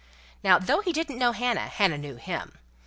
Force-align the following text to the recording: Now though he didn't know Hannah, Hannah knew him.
Now 0.43 0.57
though 0.57 0.81
he 0.81 0.91
didn't 0.93 1.19
know 1.19 1.31
Hannah, 1.31 1.67
Hannah 1.67 1.99
knew 1.99 2.15
him. 2.15 2.57